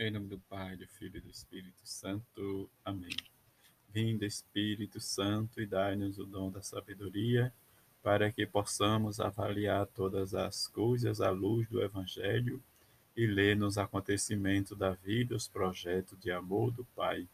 Em 0.00 0.12
nome 0.12 0.28
do 0.28 0.38
Pai, 0.38 0.76
do 0.76 0.86
Filho 0.86 1.16
e 1.16 1.20
do 1.20 1.28
Espírito 1.28 1.80
Santo. 1.82 2.70
Amém. 2.84 3.16
Vinda, 3.88 4.24
Espírito 4.24 5.00
Santo, 5.00 5.60
e 5.60 5.66
dai-nos 5.66 6.20
o 6.20 6.24
dom 6.24 6.52
da 6.52 6.62
sabedoria, 6.62 7.52
para 8.00 8.30
que 8.30 8.46
possamos 8.46 9.18
avaliar 9.18 9.88
todas 9.88 10.36
as 10.36 10.68
coisas 10.68 11.20
à 11.20 11.30
luz 11.30 11.68
do 11.68 11.82
Evangelho 11.82 12.62
e 13.16 13.26
ler 13.26 13.56
nos 13.56 13.76
acontecimentos 13.76 14.78
da 14.78 14.92
vida 14.92 15.34
os 15.34 15.48
projetos 15.48 16.16
de 16.20 16.30
amor 16.30 16.70
do 16.70 16.84
Pai. 16.94 17.26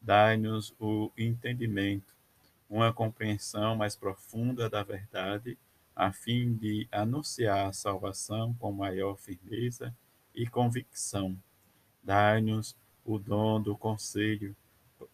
Dai-nos 0.00 0.74
o 0.80 1.08
entendimento, 1.16 2.12
uma 2.68 2.92
compreensão 2.92 3.76
mais 3.76 3.94
profunda 3.94 4.68
da 4.68 4.82
verdade, 4.82 5.56
a 5.94 6.10
fim 6.10 6.52
de 6.52 6.88
anunciar 6.90 7.68
a 7.68 7.72
salvação 7.72 8.52
com 8.54 8.72
maior 8.72 9.16
firmeza 9.16 9.94
e 10.34 10.48
convicção 10.48 11.38
Dai-nos 12.02 12.76
o 13.04 13.18
dom 13.18 13.60
do 13.60 13.76
conselho, 13.76 14.56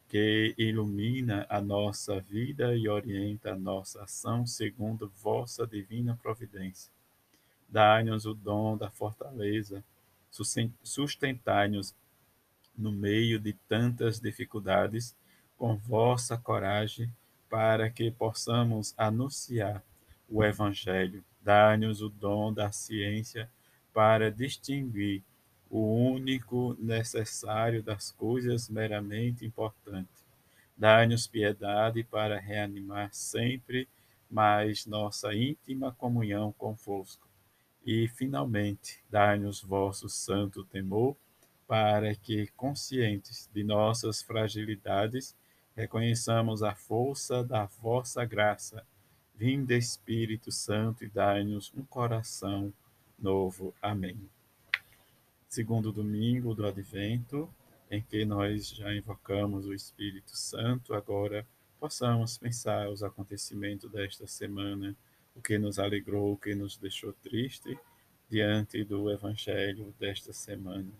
que 0.09 0.55
ilumina 0.57 1.47
a 1.51 1.61
nossa 1.61 2.19
vida 2.21 2.75
e 2.75 2.89
orienta 2.89 3.53
a 3.53 3.59
nossa 3.59 4.05
ação 4.05 4.47
segundo 4.47 5.13
vossa 5.23 5.67
divina 5.67 6.19
providência. 6.23 6.91
Dai-nos 7.69 8.25
o 8.25 8.33
dom 8.33 8.77
da 8.77 8.91
fortaleza, 8.91 9.85
sustentai-nos 10.83 11.95
no 12.77 12.91
meio 12.91 13.39
de 13.39 13.53
tantas 13.69 14.19
dificuldades 14.19 15.15
com 15.59 15.77
vossa 15.77 16.39
coragem, 16.39 17.13
para 17.51 17.91
que 17.91 18.11
possamos 18.11 18.95
anunciar 18.97 19.83
o 20.29 20.45
Evangelho. 20.45 21.25
Dai-nos 21.43 22.03
o 22.03 22.09
dom 22.09 22.53
da 22.53 22.71
ciência 22.71 23.51
para 23.93 24.31
distinguir 24.31 25.23
o 25.71 25.81
único 26.11 26.77
necessário 26.79 27.83
das 27.83 28.11
coisas 28.13 28.69
meramente 28.69 29.45
importantes. 29.45 30.25
Dai-nos 30.77 31.27
piedade 31.27 32.05
para 32.05 32.39
reanimar 32.39 33.13
sempre 33.13 33.89
mais 34.31 34.87
nossa 34.87 35.35
íntima 35.35 35.93
comunhão 35.93 36.53
convosco. 36.53 37.27
E, 37.85 38.09
finalmente, 38.09 39.03
dai-nos 39.11 39.63
vosso 39.63 40.09
santo 40.09 40.65
temor, 40.65 41.17
para 41.67 42.15
que, 42.15 42.47
conscientes 42.57 43.49
de 43.53 43.63
nossas 43.63 44.23
fragilidades, 44.23 45.37
reconheçamos 45.77 46.63
a 46.63 46.75
força 46.75 47.45
da 47.45 47.67
vossa 47.67 48.25
graça. 48.25 48.85
Vinde, 49.35 49.77
Espírito 49.77 50.51
Santo, 50.51 51.05
e 51.05 51.09
dai-nos 51.09 51.73
um 51.75 51.85
coração 51.85 52.73
novo. 53.19 53.75
Amém 53.83 54.38
segundo 55.49 55.91
domingo 55.91 56.55
do 56.55 56.67
Advento, 56.67 57.49
em 57.91 58.03
que 58.03 58.25
nós 58.25 58.69
já 58.69 58.95
invocamos 58.95 59.67
o 59.67 59.73
Espírito 59.73 60.37
Santo, 60.37 60.93
agora 60.93 61.47
possamos 61.81 62.37
pensar 62.37 62.91
os 62.91 63.03
acontecimentos 63.03 63.91
desta 63.91 64.27
semana, 64.27 64.95
o 65.35 65.41
que 65.41 65.57
nos 65.57 65.79
alegrou, 65.79 66.33
o 66.33 66.37
que 66.37 66.55
nos 66.55 66.77
deixou 66.77 67.15
triste, 67.15 67.79
diante 68.29 68.85
do 68.85 69.11
Evangelho 69.11 69.95
desta 69.99 70.35
semana, 70.35 70.93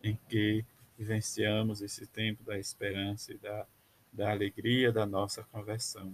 em 0.00 0.16
que 0.28 0.64
vivenciamos 0.96 1.82
esse 1.82 2.06
tempo 2.06 2.44
da 2.44 2.56
esperança 2.56 3.32
e 3.32 3.38
da, 3.38 3.66
da 4.12 4.30
alegria 4.30 4.92
da 4.92 5.04
nossa 5.04 5.42
conversão. 5.42 6.12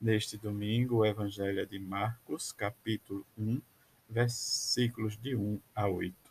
Neste 0.00 0.38
domingo, 0.38 0.96
o 0.96 1.06
Evangelho 1.06 1.60
é 1.60 1.66
de 1.66 1.78
Marcos, 1.78 2.50
capítulo 2.50 3.26
1, 3.36 3.60
versículos 4.08 5.18
de 5.18 5.36
1 5.36 5.60
a 5.74 5.86
8. 5.86 6.29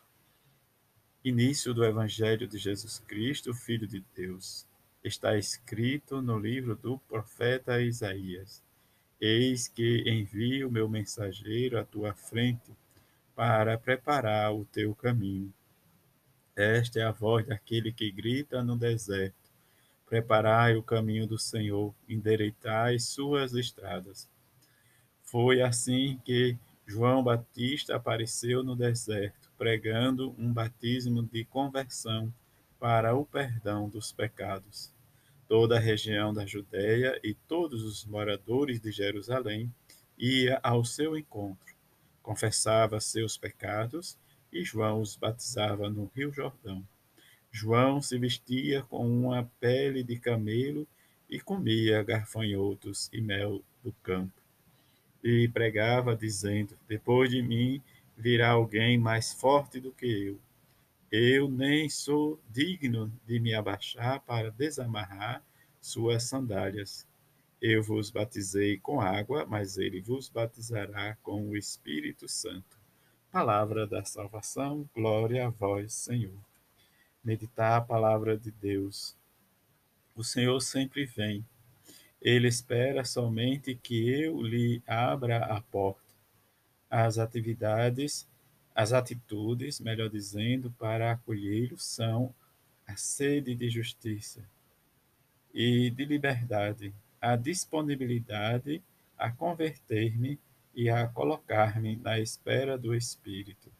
Início 1.22 1.74
do 1.74 1.84
Evangelho 1.84 2.48
de 2.48 2.56
Jesus 2.56 2.98
Cristo, 3.06 3.52
Filho 3.52 3.86
de 3.86 4.02
Deus. 4.16 4.66
Está 5.04 5.36
escrito 5.36 6.22
no 6.22 6.38
livro 6.38 6.74
do 6.74 6.96
profeta 6.96 7.78
Isaías: 7.82 8.62
Eis 9.20 9.68
que 9.68 10.02
envio 10.06 10.70
meu 10.70 10.88
mensageiro 10.88 11.78
à 11.78 11.84
tua 11.84 12.14
frente 12.14 12.74
para 13.36 13.76
preparar 13.76 14.54
o 14.54 14.64
teu 14.64 14.94
caminho. 14.94 15.52
Esta 16.56 17.00
é 17.00 17.02
a 17.02 17.12
voz 17.12 17.46
daquele 17.46 17.92
que 17.92 18.10
grita 18.10 18.62
no 18.62 18.74
deserto: 18.74 19.50
Preparai 20.06 20.74
o 20.74 20.82
caminho 20.82 21.26
do 21.26 21.38
Senhor, 21.38 21.94
endireitai 22.08 22.98
suas 22.98 23.52
estradas. 23.52 24.26
Foi 25.22 25.60
assim 25.60 26.18
que 26.24 26.56
João 26.86 27.22
Batista 27.22 27.94
apareceu 27.94 28.62
no 28.62 28.74
deserto 28.74 29.39
pregando 29.60 30.34
um 30.38 30.50
batismo 30.50 31.22
de 31.22 31.44
conversão 31.44 32.32
para 32.78 33.14
o 33.14 33.26
perdão 33.26 33.90
dos 33.90 34.10
pecados. 34.10 34.90
Toda 35.46 35.76
a 35.76 35.78
região 35.78 36.32
da 36.32 36.46
Judéia 36.46 37.20
e 37.22 37.34
todos 37.34 37.84
os 37.84 38.06
moradores 38.06 38.80
de 38.80 38.90
Jerusalém 38.90 39.70
ia 40.16 40.58
ao 40.62 40.82
seu 40.82 41.14
encontro, 41.14 41.74
confessava 42.22 42.98
seus 43.00 43.36
pecados 43.36 44.16
e 44.50 44.64
João 44.64 45.02
os 45.02 45.14
batizava 45.14 45.90
no 45.90 46.10
Rio 46.16 46.32
Jordão. 46.32 46.82
João 47.52 48.00
se 48.00 48.16
vestia 48.16 48.80
com 48.84 49.06
uma 49.06 49.44
pele 49.60 50.02
de 50.02 50.18
camelo 50.18 50.88
e 51.28 51.38
comia 51.38 52.02
garfanhotos 52.02 53.10
e 53.12 53.20
mel 53.20 53.62
do 53.84 53.92
campo. 54.02 54.32
E 55.22 55.48
pregava, 55.48 56.16
dizendo: 56.16 56.78
Depois 56.88 57.28
de 57.28 57.42
mim 57.42 57.82
virá 58.20 58.50
alguém 58.50 58.98
mais 58.98 59.32
forte 59.32 59.80
do 59.80 59.90
que 59.90 60.06
eu. 60.06 60.38
Eu 61.10 61.48
nem 61.48 61.88
sou 61.88 62.38
digno 62.48 63.10
de 63.26 63.40
me 63.40 63.54
abaixar 63.54 64.20
para 64.20 64.50
desamarrar 64.50 65.42
suas 65.80 66.24
sandálias. 66.24 67.06
Eu 67.60 67.82
vos 67.82 68.10
batizei 68.10 68.78
com 68.78 69.00
água, 69.00 69.46
mas 69.46 69.78
ele 69.78 70.00
vos 70.00 70.28
batizará 70.28 71.16
com 71.22 71.48
o 71.48 71.56
Espírito 71.56 72.28
Santo. 72.28 72.78
Palavra 73.32 73.86
da 73.86 74.04
salvação, 74.04 74.88
glória 74.94 75.46
a 75.46 75.50
vós, 75.50 75.94
Senhor. 75.94 76.38
Meditar 77.24 77.78
a 77.78 77.84
palavra 77.84 78.36
de 78.36 78.50
Deus. 78.50 79.16
O 80.14 80.22
Senhor 80.22 80.60
sempre 80.60 81.06
vem. 81.06 81.44
Ele 82.20 82.48
espera 82.48 83.02
somente 83.02 83.74
que 83.74 84.10
eu 84.10 84.42
lhe 84.42 84.82
abra 84.86 85.38
a 85.46 85.60
porta 85.60 86.09
as 86.90 87.18
atividades, 87.18 88.26
as 88.74 88.92
atitudes, 88.92 89.78
melhor 89.78 90.10
dizendo, 90.10 90.70
para 90.72 91.12
acolhê-lo 91.12 91.78
são 91.78 92.34
a 92.86 92.96
sede 92.96 93.54
de 93.54 93.70
justiça 93.70 94.42
e 95.54 95.90
de 95.90 96.04
liberdade, 96.04 96.92
a 97.20 97.36
disponibilidade 97.36 98.82
a 99.16 99.30
converter-me 99.30 100.38
e 100.74 100.88
a 100.88 101.06
colocar-me 101.06 101.96
na 101.96 102.18
espera 102.18 102.76
do 102.76 102.94
Espírito. 102.94 103.70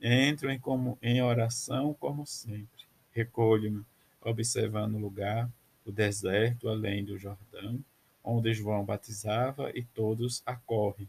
Entro 0.00 0.50
em, 0.50 0.58
como, 0.58 0.98
em 1.00 1.22
oração 1.22 1.94
como 1.94 2.26
sempre. 2.26 2.84
Recolho-me, 3.12 3.84
observando 4.20 4.96
o 4.96 5.00
lugar, 5.00 5.48
o 5.84 5.92
deserto 5.92 6.68
além 6.68 7.04
do 7.04 7.16
Jordão, 7.16 7.82
onde 8.22 8.52
João 8.52 8.84
batizava 8.84 9.70
e 9.74 9.84
todos 9.84 10.42
acorrem 10.44 11.08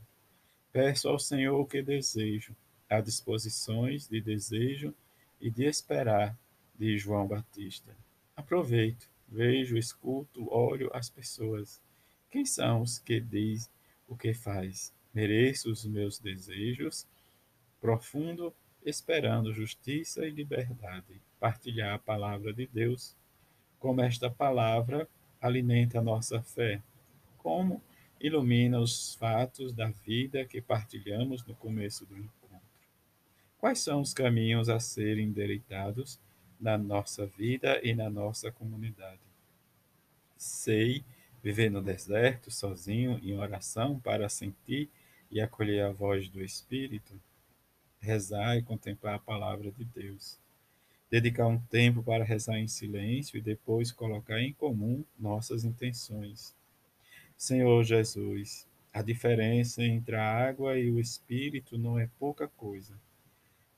Peço 0.77 1.09
ao 1.09 1.17
Senhor 1.17 1.59
o 1.59 1.65
que 1.65 1.81
desejo, 1.81 2.55
há 2.88 3.01
disposições 3.01 4.07
de 4.07 4.21
desejo 4.21 4.93
e 5.41 5.49
de 5.49 5.65
esperar, 5.65 6.38
de 6.77 6.95
João 6.99 7.25
Batista. 7.25 7.97
Aproveito, 8.35 9.09
vejo, 9.27 9.75
escuto, 9.75 10.47
olho 10.53 10.91
as 10.93 11.09
pessoas. 11.09 11.81
Quem 12.29 12.45
são 12.45 12.83
os 12.83 12.99
que 12.99 13.19
diz 13.19 13.67
o 14.07 14.15
que 14.15 14.35
faz? 14.35 14.93
Mereço 15.11 15.71
os 15.71 15.83
meus 15.83 16.19
desejos, 16.19 17.07
profundo, 17.81 18.53
esperando 18.85 19.51
justiça 19.51 20.27
e 20.27 20.29
liberdade. 20.29 21.19
Partilhar 21.39 21.95
a 21.95 22.00
palavra 22.00 22.53
de 22.53 22.68
Deus, 22.68 23.15
como 23.80 24.01
esta 24.01 24.30
palavra 24.30 25.09
alimenta 25.41 25.97
a 25.97 26.03
nossa 26.03 26.39
fé, 26.39 26.83
como 27.39 27.81
ilumina 28.19 28.80
os 28.80 29.16
fatos 29.16 29.74
da 29.74 29.90
vida 29.90 30.46
que 30.46 30.62
partilhamos 30.62 31.46
no 31.46 31.56
começo 31.56 32.06
do 32.06 32.18
encontro. 32.18 32.38
Quais 33.60 33.80
são 33.80 34.02
os 34.02 34.14
caminhos 34.14 34.69
a 34.69 34.80
serem 34.80 35.28
endireitados 35.28 36.19
na 36.60 36.78
nossa 36.78 37.25
vida 37.25 37.80
e 37.84 37.94
na 37.94 38.10
nossa 38.10 38.52
comunidade? 38.52 39.19
Sei 40.36 41.04
viver 41.44 41.69
no 41.69 41.81
deserto, 41.81 42.52
sozinho, 42.52 43.19
em 43.24 43.38
oração, 43.38 44.00
para 44.00 44.30
sentir 44.30 44.90
e 45.30 45.40
acolher 45.40 45.86
a 45.86 45.92
voz 45.92 46.30
do 46.30 46.44
Espírito, 46.44 47.19
rezar 48.00 48.58
e 48.58 48.64
contemplar 48.64 49.16
a 49.16 49.19
palavra 49.19 49.72
de 49.72 49.86
Deus. 49.86 50.40
Dedicar 51.10 51.48
um 51.48 51.60
tempo 51.60 52.04
para 52.04 52.24
rezar 52.24 52.60
em 52.60 52.68
silêncio 52.68 53.38
e 53.38 53.42
depois 53.42 53.92
colocar 53.92 54.42
em 54.42 54.54
comum 54.54 55.06
nossas 55.18 55.64
intenções 55.64 56.56
Senhor 57.38 57.84
Jesus, 57.84 58.68
a 58.94 59.01
diferença 59.01 59.84
entre 59.84 60.16
a 60.16 60.48
água 60.48 60.78
e 60.78 60.89
o 60.89 61.00
espírito 61.00 61.78
não 61.78 61.98
é 62.00 62.10
pouca 62.19 62.48
coisa, 62.50 62.94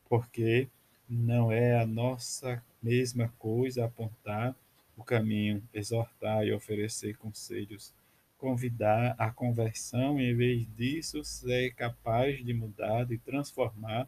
porque 0.10 0.68
Não 1.10 1.52
é 1.52 1.80
a 1.80 1.86
nossa 1.88 2.64
mesma 2.82 3.30
coisa 3.40 3.86
apontar 3.86 4.56
o 4.96 5.04
caminho, 5.04 5.64
exortar 5.74 6.46
e 6.46 6.54
oferecer 6.54 7.18
conselhos, 7.18 7.94
convidar 8.38 9.16
à 9.18 9.32
conversão, 9.32 10.20
em 10.20 10.36
vez 10.36 10.68
disso, 10.76 11.24
ser 11.24 11.74
capaz 11.74 12.44
de 12.46 12.54
mudar, 12.54 13.06
de 13.06 13.18
transformar 13.18 14.08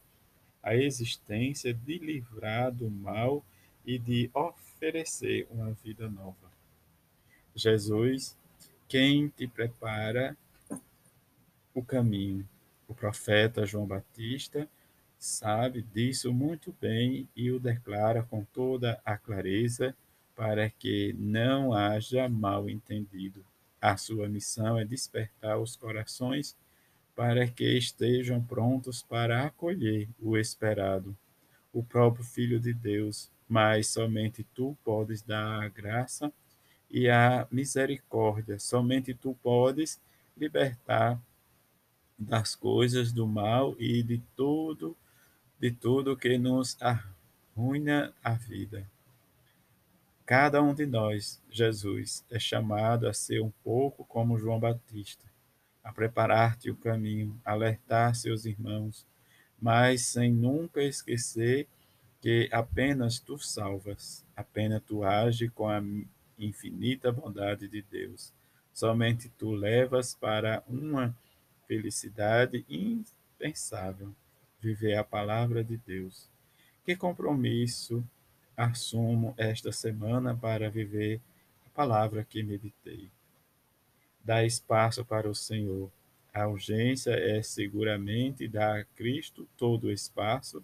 a 0.63 0.75
existência, 0.75 1.73
de 1.73 1.97
livrar 1.97 2.71
do 2.71 2.89
mal 2.89 3.43
e 3.85 3.97
de 3.97 4.29
oferecer 4.33 5.47
uma 5.51 5.71
vida 5.83 6.09
nova. 6.09 6.51
Jesus, 7.55 8.37
quem 8.91 9.29
te 9.29 9.47
prepara 9.47 10.35
o 11.73 11.81
caminho. 11.81 12.45
O 12.89 12.93
profeta 12.93 13.65
João 13.65 13.87
Batista 13.87 14.67
sabe 15.17 15.81
disso 15.81 16.33
muito 16.33 16.75
bem 16.81 17.25
e 17.33 17.49
o 17.51 17.57
declara 17.57 18.21
com 18.21 18.43
toda 18.43 18.99
a 19.05 19.17
clareza 19.17 19.95
para 20.35 20.69
que 20.69 21.15
não 21.17 21.71
haja 21.71 22.27
mal 22.27 22.69
entendido. 22.69 23.45
A 23.79 23.95
sua 23.95 24.27
missão 24.27 24.77
é 24.77 24.83
despertar 24.83 25.57
os 25.57 25.77
corações 25.77 26.57
para 27.15 27.47
que 27.47 27.77
estejam 27.77 28.43
prontos 28.43 29.01
para 29.01 29.45
acolher 29.45 30.09
o 30.19 30.37
esperado, 30.37 31.15
o 31.71 31.81
próprio 31.81 32.25
Filho 32.25 32.59
de 32.59 32.73
Deus, 32.73 33.31
mas 33.47 33.87
somente 33.87 34.43
tu 34.53 34.77
podes 34.83 35.21
dar 35.21 35.63
a 35.63 35.69
graça 35.69 36.29
e 36.91 37.09
a 37.09 37.47
misericórdia, 37.49 38.59
somente 38.59 39.13
tu 39.13 39.33
podes 39.41 39.99
libertar 40.35 41.19
das 42.17 42.55
coisas 42.55 43.11
do 43.11 43.25
mal 43.25 43.75
e 43.79 44.03
de 44.03 44.21
tudo 44.35 44.95
de 45.59 45.69
tudo 45.69 46.17
que 46.17 46.39
nos 46.39 46.75
arruina 46.81 48.11
a 48.23 48.31
vida. 48.31 48.89
Cada 50.25 50.59
um 50.59 50.73
de 50.73 50.87
nós, 50.87 51.39
Jesus, 51.51 52.25
é 52.31 52.39
chamado 52.39 53.07
a 53.07 53.13
ser 53.13 53.43
um 53.43 53.51
pouco 53.63 54.03
como 54.03 54.39
João 54.39 54.59
Batista, 54.59 55.23
a 55.83 55.93
preparar-te 55.93 56.71
o 56.71 56.75
caminho, 56.75 57.39
alertar 57.45 58.15
seus 58.15 58.45
irmãos, 58.45 59.05
mas 59.61 60.07
sem 60.07 60.33
nunca 60.33 60.81
esquecer 60.81 61.67
que 62.19 62.49
apenas 62.51 63.19
tu 63.19 63.37
salvas, 63.37 64.25
apenas 64.35 64.81
tu 64.81 65.03
age 65.03 65.47
com 65.49 65.69
a 65.69 65.79
infinita 66.45 67.11
bondade 67.11 67.67
de 67.67 67.81
Deus. 67.81 68.33
Somente 68.73 69.29
tu 69.29 69.51
levas 69.51 70.15
para 70.15 70.63
uma 70.67 71.15
felicidade 71.67 72.65
impensável 72.69 74.13
viver 74.59 74.95
a 74.95 75.03
palavra 75.03 75.63
de 75.63 75.77
Deus. 75.77 76.29
Que 76.83 76.95
compromisso 76.95 78.03
assumo 78.55 79.33
esta 79.37 79.71
semana 79.71 80.35
para 80.35 80.69
viver 80.69 81.21
a 81.65 81.69
palavra 81.69 82.23
que 82.23 82.43
meditei? 82.43 83.09
Dá 84.23 84.43
espaço 84.43 85.03
para 85.03 85.29
o 85.29 85.35
Senhor. 85.35 85.91
A 86.33 86.47
urgência 86.47 87.11
é 87.11 87.41
seguramente 87.41 88.47
dar 88.47 88.79
a 88.79 88.83
Cristo 88.95 89.47
todo 89.57 89.85
o 89.85 89.91
espaço 89.91 90.63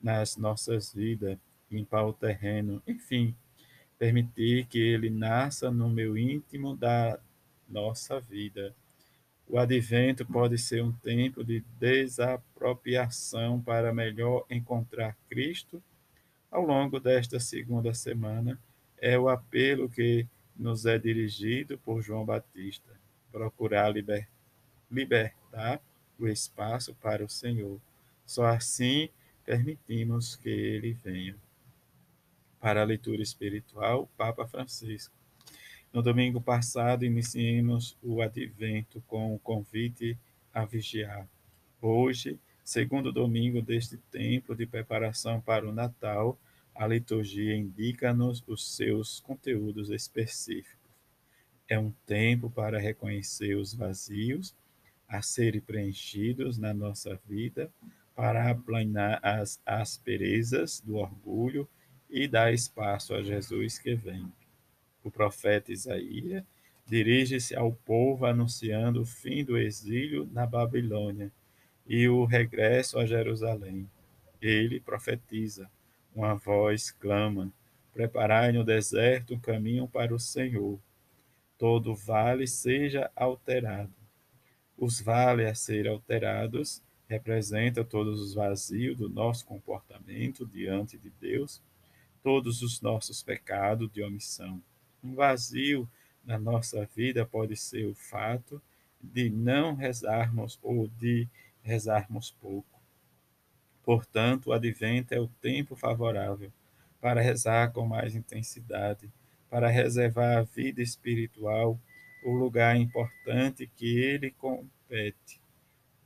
nas 0.00 0.36
nossas 0.36 0.92
vidas, 0.92 1.38
limpar 1.70 2.06
o 2.06 2.12
terreno, 2.12 2.82
enfim, 2.86 3.34
permitir 4.02 4.66
que 4.66 4.80
Ele 4.80 5.08
nasça 5.08 5.70
no 5.70 5.88
meu 5.88 6.18
íntimo 6.18 6.76
da 6.76 7.20
nossa 7.68 8.18
vida 8.18 8.74
o 9.52 9.58
advento 9.58 10.24
pode 10.24 10.56
ser 10.56 10.82
um 10.82 10.90
tempo 10.90 11.44
de 11.44 11.62
desapropriação 11.78 13.60
para 13.60 13.92
melhor 13.92 14.46
encontrar 14.48 15.14
Cristo. 15.28 15.82
Ao 16.50 16.64
longo 16.64 16.98
desta 16.98 17.38
segunda 17.38 17.92
semana, 17.92 18.58
é 18.98 19.18
o 19.18 19.28
apelo 19.28 19.90
que 19.90 20.26
nos 20.56 20.86
é 20.86 20.98
dirigido 20.98 21.76
por 21.76 22.00
João 22.00 22.24
Batista: 22.24 22.98
procurar 23.30 23.90
liber, 23.90 24.26
libertar 24.90 25.82
o 26.18 26.26
espaço 26.26 26.94
para 26.94 27.22
o 27.22 27.28
Senhor. 27.28 27.78
Só 28.24 28.46
assim 28.46 29.10
permitimos 29.44 30.34
que 30.34 30.48
ele 30.48 30.94
venha. 31.04 31.36
Para 32.62 32.80
a 32.80 32.84
leitura 32.84 33.20
espiritual, 33.20 34.08
Papa 34.16 34.46
Francisco. 34.46 35.12
No 35.92 36.00
domingo 36.00 36.40
passado, 36.40 37.04
iniciamos 37.04 37.98
o 38.00 38.22
advento 38.22 39.02
com 39.08 39.34
o 39.34 39.38
convite 39.40 40.16
a 40.54 40.64
vigiar. 40.64 41.28
Hoje, 41.80 42.38
segundo 42.62 43.10
domingo 43.10 43.60
deste 43.60 43.96
tempo 44.12 44.54
de 44.54 44.64
preparação 44.64 45.40
para 45.40 45.68
o 45.68 45.72
Natal, 45.72 46.38
a 46.72 46.86
liturgia 46.86 47.56
indica-nos 47.56 48.44
os 48.46 48.76
seus 48.76 49.18
conteúdos 49.18 49.90
específicos. 49.90 50.78
É 51.68 51.76
um 51.76 51.90
tempo 52.06 52.48
para 52.48 52.78
reconhecer 52.78 53.56
os 53.56 53.74
vazios 53.74 54.54
a 55.08 55.20
serem 55.20 55.60
preenchidos 55.60 56.58
na 56.58 56.72
nossa 56.72 57.20
vida, 57.28 57.72
para 58.14 58.48
aplanar 58.48 59.18
as 59.20 59.60
asperezas 59.66 60.80
do 60.80 60.94
orgulho 60.94 61.68
e 62.12 62.28
dar 62.28 62.52
espaço 62.52 63.14
a 63.14 63.22
Jesus 63.22 63.78
que 63.78 63.94
vem 63.94 64.30
o 65.02 65.10
profeta 65.10 65.72
Isaías, 65.72 66.44
dirige-se 66.86 67.56
ao 67.56 67.72
povo 67.72 68.26
anunciando 68.26 69.00
o 69.00 69.06
fim 69.06 69.42
do 69.42 69.56
exílio 69.56 70.28
na 70.30 70.46
Babilônia 70.46 71.32
e 71.86 72.06
o 72.08 72.24
regresso 72.24 72.98
a 72.98 73.06
Jerusalém. 73.06 73.88
Ele 74.40 74.78
profetiza, 74.78 75.70
uma 76.14 76.34
voz 76.34 76.90
clama: 76.90 77.52
Preparai 77.92 78.52
no 78.52 78.62
deserto 78.62 79.34
um 79.34 79.40
caminho 79.40 79.88
para 79.88 80.14
o 80.14 80.20
Senhor. 80.20 80.78
Todo 81.58 81.94
vale 81.94 82.46
seja 82.46 83.10
alterado. 83.16 83.94
Os 84.76 85.00
vales 85.00 85.46
a 85.46 85.54
ser 85.54 85.88
alterados 85.88 86.82
representam 87.08 87.84
todos 87.84 88.20
os 88.20 88.34
vazios 88.34 88.96
do 88.96 89.08
nosso 89.08 89.44
comportamento 89.44 90.46
diante 90.46 90.96
de 90.96 91.10
Deus, 91.20 91.62
todos 92.22 92.62
os 92.62 92.80
nossos 92.80 93.22
pecados 93.22 93.90
de 93.92 94.02
omissão 94.02 94.62
um 95.02 95.14
vazio 95.14 95.88
na 96.24 96.38
nossa 96.38 96.86
vida 96.94 97.26
pode 97.26 97.56
ser 97.56 97.86
o 97.86 97.94
fato 97.94 98.62
de 99.02 99.28
não 99.28 99.74
rezarmos 99.74 100.58
ou 100.62 100.86
de 100.86 101.28
rezarmos 101.62 102.30
pouco. 102.40 102.80
Portanto, 103.82 104.48
o 104.48 104.52
advento 104.52 105.12
é 105.12 105.18
o 105.18 105.26
tempo 105.26 105.74
favorável 105.74 106.52
para 107.00 107.20
rezar 107.20 107.72
com 107.72 107.84
mais 107.84 108.14
intensidade, 108.14 109.10
para 109.50 109.68
reservar 109.68 110.38
à 110.38 110.42
vida 110.42 110.80
espiritual 110.80 111.78
o 112.24 112.32
lugar 112.32 112.76
importante 112.76 113.66
que 113.66 113.98
ele 113.98 114.30
compete. 114.30 115.40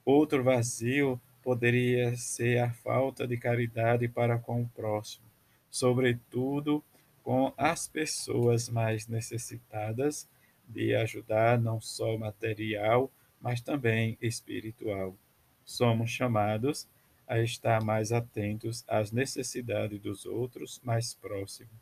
Outro 0.06 0.42
vazio 0.42 1.20
poderia 1.42 2.16
ser 2.16 2.58
a 2.58 2.72
falta 2.72 3.26
de 3.26 3.36
caridade 3.36 4.08
para 4.08 4.38
com 4.38 4.62
o 4.62 4.68
próximo, 4.70 5.26
sobretudo 5.70 6.82
com 7.22 7.52
as 7.56 7.88
pessoas 7.88 8.68
mais 8.68 9.08
necessitadas 9.08 10.28
de 10.68 10.94
ajudar 10.94 11.60
não 11.60 11.80
só 11.80 12.16
material, 12.16 13.10
mas 13.40 13.60
também 13.60 14.16
espiritual. 14.20 15.16
Somos 15.64 16.10
chamados 16.10 16.88
a 17.26 17.40
estar 17.40 17.82
mais 17.82 18.12
atentos 18.12 18.84
às 18.86 19.10
necessidades 19.10 20.00
dos 20.00 20.24
outros 20.24 20.80
mais 20.84 21.14
próximos. 21.14 21.72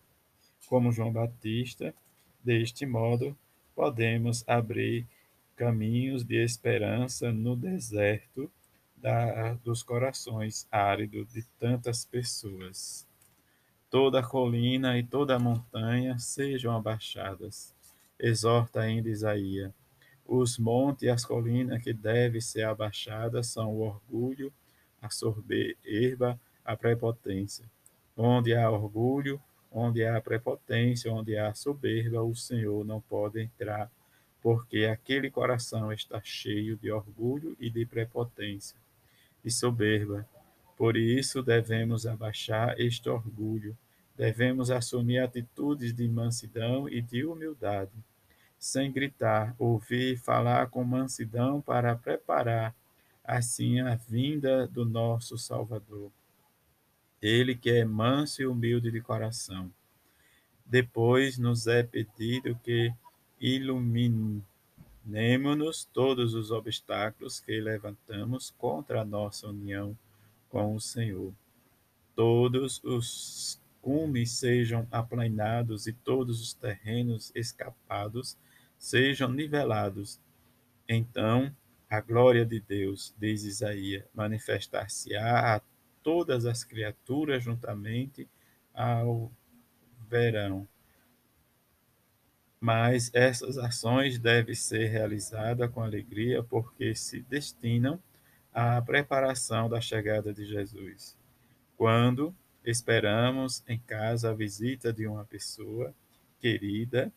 Como 0.66 0.90
João 0.90 1.12
Batista, 1.12 1.94
deste 2.42 2.86
modo, 2.86 3.36
podemos 3.74 4.42
abrir 4.48 5.06
caminhos 5.54 6.24
de 6.24 6.42
esperança 6.42 7.32
no 7.32 7.54
deserto 7.54 8.50
da, 8.96 9.54
dos 9.62 9.82
corações 9.82 10.66
áridos 10.72 11.32
de 11.32 11.42
tantas 11.58 12.04
pessoas 12.04 13.06
toda 13.94 14.18
a 14.18 14.22
colina 14.24 14.98
e 14.98 15.04
toda 15.04 15.36
a 15.36 15.38
montanha 15.38 16.18
sejam 16.18 16.74
abaixadas. 16.74 17.72
Exorta 18.18 18.80
ainda 18.80 19.08
Isaías. 19.08 19.70
Os 20.26 20.58
montes 20.58 21.04
e 21.04 21.08
as 21.08 21.24
colinas 21.24 21.80
que 21.80 21.92
devem 21.92 22.40
ser 22.40 22.64
abaixadas 22.64 23.46
são 23.46 23.72
o 23.72 23.82
orgulho, 23.82 24.52
a 25.00 25.08
soberba, 25.10 26.36
a 26.64 26.76
prepotência. 26.76 27.70
Onde 28.16 28.52
há 28.52 28.68
orgulho, 28.68 29.40
onde 29.70 30.04
há 30.04 30.20
prepotência, 30.20 31.12
onde 31.12 31.38
há 31.38 31.54
soberba, 31.54 32.20
o 32.20 32.34
Senhor 32.34 32.84
não 32.84 33.00
pode 33.00 33.42
entrar, 33.42 33.88
porque 34.42 34.86
aquele 34.86 35.30
coração 35.30 35.92
está 35.92 36.20
cheio 36.20 36.76
de 36.76 36.90
orgulho 36.90 37.56
e 37.60 37.70
de 37.70 37.86
prepotência 37.86 38.76
e 39.44 39.52
soberba. 39.52 40.28
Por 40.76 40.96
isso 40.96 41.44
devemos 41.44 42.08
abaixar 42.08 42.74
este 42.80 43.08
orgulho 43.08 43.78
Devemos 44.16 44.70
assumir 44.70 45.18
atitudes 45.18 45.92
de 45.92 46.08
mansidão 46.08 46.88
e 46.88 47.02
de 47.02 47.24
humildade, 47.24 47.92
sem 48.58 48.92
gritar, 48.92 49.54
ouvir 49.58 50.14
e 50.14 50.16
falar 50.16 50.68
com 50.68 50.84
mansidão 50.84 51.60
para 51.60 51.96
preparar 51.96 52.74
assim 53.24 53.80
a 53.80 53.94
vinda 53.94 54.66
do 54.66 54.84
nosso 54.84 55.36
Salvador. 55.38 56.10
ele 57.20 57.54
que 57.54 57.70
é 57.70 57.84
manso 57.86 58.42
e 58.42 58.46
humilde 58.46 58.90
de 58.90 59.00
coração. 59.00 59.72
Depois 60.66 61.38
nos 61.38 61.66
é 61.66 61.82
pedido 61.82 62.54
que 62.62 62.92
iluminemos 63.40 64.44
todos 65.92 66.34
os 66.34 66.50
obstáculos 66.50 67.40
que 67.40 67.60
levantamos 67.60 68.50
contra 68.58 69.00
a 69.00 69.04
nossa 69.04 69.48
união 69.48 69.96
com 70.50 70.74
o 70.74 70.80
Senhor. 70.80 71.32
Todos 72.14 72.82
os 72.84 73.58
cumes 73.84 74.30
sejam 74.38 74.88
aplanados 74.90 75.86
e 75.86 75.92
todos 75.92 76.40
os 76.40 76.54
terrenos 76.54 77.30
escapados 77.34 78.38
sejam 78.78 79.30
nivelados. 79.30 80.18
Então, 80.88 81.54
a 81.88 82.00
glória 82.00 82.46
de 82.46 82.60
Deus, 82.60 83.14
diz 83.18 83.44
Isaías, 83.44 84.02
manifestar-se-á 84.14 85.56
a 85.56 85.60
todas 86.02 86.46
as 86.46 86.64
criaturas 86.64 87.44
juntamente 87.44 88.26
ao 88.72 89.30
verão. 90.08 90.66
Mas 92.58 93.10
essas 93.12 93.58
ações 93.58 94.18
devem 94.18 94.54
ser 94.54 94.86
realizadas 94.86 95.70
com 95.70 95.82
alegria, 95.82 96.42
porque 96.42 96.94
se 96.94 97.20
destinam 97.20 98.02
à 98.50 98.80
preparação 98.80 99.68
da 99.68 99.78
chegada 99.78 100.32
de 100.32 100.46
Jesus. 100.46 101.18
Quando 101.76 102.34
esperamos 102.64 103.62
em 103.68 103.78
casa 103.78 104.30
a 104.30 104.34
visita 104.34 104.92
de 104.92 105.06
uma 105.06 105.24
pessoa 105.24 105.94
querida, 106.40 107.12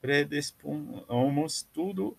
predispomos 0.00 1.62
tudo 1.72 2.16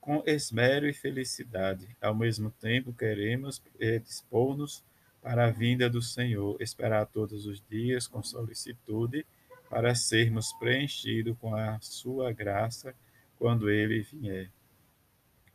com 0.00 0.22
esmero 0.26 0.88
e 0.88 0.92
felicidade. 0.92 1.96
Ao 2.00 2.14
mesmo 2.14 2.50
tempo, 2.50 2.92
queremos 2.92 3.62
dispor-nos 4.04 4.84
para 5.22 5.46
a 5.46 5.50
vinda 5.50 5.88
do 5.88 6.02
Senhor, 6.02 6.60
esperar 6.60 7.06
todos 7.06 7.46
os 7.46 7.62
dias 7.70 8.08
com 8.08 8.22
solicitude 8.22 9.24
para 9.70 9.94
sermos 9.94 10.52
preenchidos 10.54 11.36
com 11.40 11.54
a 11.54 11.78
sua 11.80 12.32
graça 12.32 12.94
quando 13.38 13.70
ele 13.70 14.02
vier. 14.02 14.50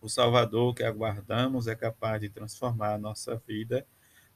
O 0.01 0.07
Salvador 0.07 0.73
que 0.73 0.83
aguardamos 0.83 1.67
é 1.67 1.75
capaz 1.75 2.21
de 2.21 2.29
transformar 2.29 2.97
nossa 2.97 3.35
vida 3.45 3.85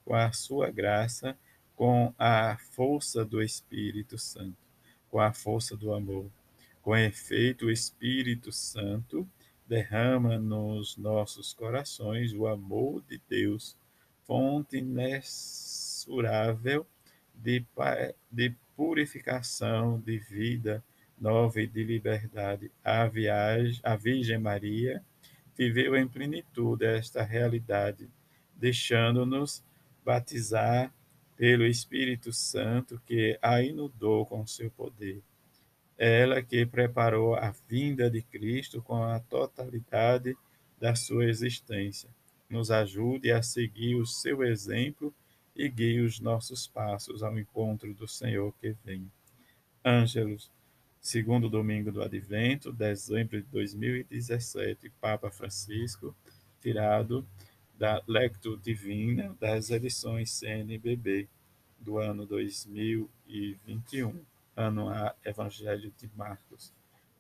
com 0.06 0.16
a 0.16 0.32
sua 0.32 0.70
graça, 0.70 1.38
com 1.76 2.14
a 2.18 2.58
força 2.72 3.26
do 3.26 3.42
Espírito 3.42 4.18
Santo, 4.18 4.58
com 5.10 5.20
a 5.20 5.34
força 5.34 5.76
do 5.76 5.94
amor. 5.94 6.30
Com 6.82 6.96
efeito, 6.96 7.66
o 7.66 7.72
Espírito 7.72 8.52
Santo 8.52 9.28
derrama 9.68 10.38
nos 10.38 10.98
nossos 10.98 11.54
corações 11.54 12.34
o 12.34 12.48
amor 12.48 13.04
de 13.08 13.22
Deus, 13.30 13.78
fonte 14.26 14.78
imensurável 14.78 16.86
de, 17.34 17.66
de 18.32 18.56
purificação, 18.76 20.00
de 20.00 20.18
vida 20.18 20.84
nova 21.22 21.62
e 21.62 21.68
de 21.68 21.84
liberdade. 21.84 22.72
A, 22.84 23.06
viagem, 23.06 23.80
a 23.84 23.96
Virgem 23.96 24.40
Maria 24.40 25.04
viveu 25.56 25.96
em 25.96 26.08
plenitude 26.08 26.84
esta 26.84 27.22
realidade, 27.22 28.10
deixando-nos 28.56 29.64
batizar 30.04 30.94
pelo 31.36 31.66
Espírito 31.66 32.32
Santo 32.32 33.02
que 33.06 33.38
a 33.42 33.62
inundou 33.62 34.26
com 34.26 34.46
seu 34.46 34.70
poder 34.72 35.24
ela 36.04 36.42
que 36.42 36.66
preparou 36.66 37.36
a 37.36 37.54
vinda 37.70 38.10
de 38.10 38.24
Cristo 38.24 38.82
com 38.82 39.04
a 39.04 39.20
totalidade 39.20 40.36
da 40.80 40.96
sua 40.96 41.26
existência. 41.26 42.10
Nos 42.50 42.72
ajude 42.72 43.32
a 43.32 43.44
seguir 43.44 43.94
o 43.94 44.06
seu 44.08 44.44
exemplo 44.44 45.14
e 45.56 45.70
guie 45.70 46.02
os 46.02 46.20
nossos 46.20 46.66
passos 46.66 47.22
ao 47.22 47.38
encontro 47.38 47.94
do 47.94 48.08
Senhor 48.08 48.52
que 48.60 48.76
vem. 48.84 49.12
Ângelos, 49.86 50.52
segundo 51.00 51.48
domingo 51.48 51.92
do 51.92 52.02
Advento, 52.02 52.74
dezembro 52.74 53.40
de 53.40 53.48
2017, 53.50 54.90
Papa 55.00 55.30
Francisco, 55.30 56.16
tirado 56.60 57.24
da 57.82 58.00
Lectio 58.08 58.56
Divina 58.58 59.36
das 59.40 59.72
edições 59.72 60.30
CNBB 60.30 61.28
do 61.80 61.98
ano 61.98 62.28
2021 62.28 64.24
ano 64.56 64.90
a 64.90 65.16
Evangelho 65.26 65.92
de 65.98 66.08
Marcos, 66.16 66.72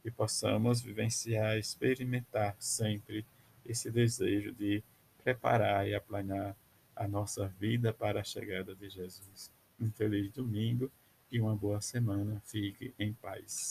e 0.06 0.12
possamos 0.12 0.80
vivenciar, 0.80 1.58
experimentar 1.58 2.56
sempre 2.60 3.26
esse 3.66 3.90
desejo 3.90 4.52
de 4.52 4.84
preparar 5.24 5.88
e 5.88 5.96
aplanar 5.96 6.56
a 6.96 7.08
nossa 7.08 7.48
vida 7.60 7.92
para 7.92 8.22
a 8.22 8.24
chegada 8.24 8.76
de 8.76 8.88
Jesus. 8.88 9.50
Um 9.80 9.90
feliz 9.90 10.32
domingo 10.32 10.92
e 11.32 11.42
uma 11.42 11.56
boa 11.56 11.82
semana. 11.82 12.40
Fique 12.46 12.94
em 13.00 13.14
paz. 13.14 13.60